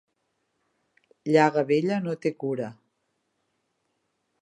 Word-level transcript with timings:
Llaga 1.35 1.65
vella 1.73 2.01
no 2.07 2.17
té 2.25 2.35
cura. 2.45 2.73